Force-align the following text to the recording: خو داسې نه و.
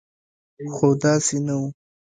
خو 0.73 0.87
داسې 1.01 1.37
نه 1.45 1.55
و. 1.59 1.61